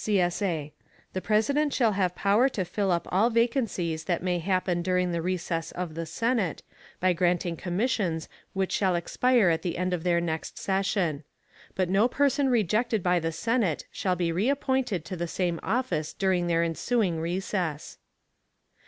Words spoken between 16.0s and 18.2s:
during their ensuing recess.